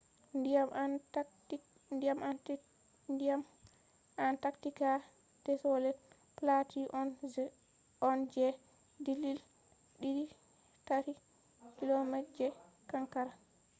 ndiyam 3.13 3.45
antaktika 4.27 4.91
desolet 5.45 5.97
platu 6.37 6.81
on 8.09 8.17
je 8.33 8.47
dillil 9.05 9.39
2-3km 10.87 12.11
je 12.37 12.47
kankara 12.91 13.33